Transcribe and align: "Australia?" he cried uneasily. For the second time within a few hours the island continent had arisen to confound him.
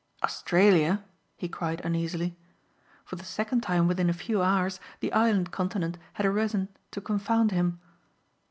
"Australia?" 0.23 1.03
he 1.37 1.47
cried 1.47 1.79
uneasily. 1.85 2.35
For 3.05 3.17
the 3.17 3.23
second 3.23 3.61
time 3.61 3.87
within 3.87 4.09
a 4.09 4.13
few 4.17 4.41
hours 4.41 4.79
the 4.99 5.13
island 5.13 5.51
continent 5.51 5.99
had 6.13 6.25
arisen 6.25 6.69
to 6.89 7.01
confound 7.01 7.51
him. 7.51 7.79